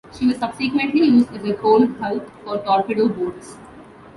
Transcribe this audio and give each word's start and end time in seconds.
She 0.13 0.25
was 0.25 0.37
subsequently 0.37 1.01
used 1.01 1.31
as 1.31 1.45
a 1.45 1.53
coal 1.53 1.85
hulk 1.85 2.27
for 2.43 2.57
torpedo 2.63 3.07
boats. 3.07 3.55